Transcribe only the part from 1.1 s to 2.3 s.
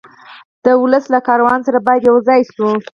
له کاروان سره باید یو